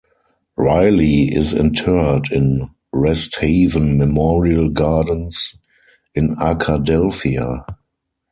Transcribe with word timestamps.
Riley 0.57 1.25
is 1.31 1.53
interred 1.53 2.31
in 2.31 2.65
Rest 2.91 3.37
Haven 3.39 3.99
Memorial 3.99 4.69
Gardens 4.71 5.55
in 6.15 6.29
Arkadelphia. 6.37 7.67